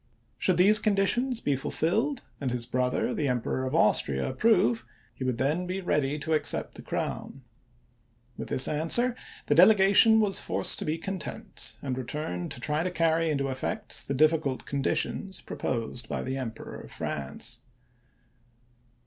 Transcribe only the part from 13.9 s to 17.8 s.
the difficult conditions proposed by the Emperor of France.